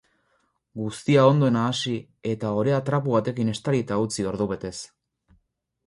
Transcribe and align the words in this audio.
Guztia 0.79 1.25
ondo 1.33 1.51
nahasi, 1.57 1.93
eta 2.33 2.55
orea 2.63 2.81
trapu 2.91 3.17
batekin 3.19 3.55
estalita 3.55 4.01
utzi 4.09 4.29
ordubetez. 4.33 4.77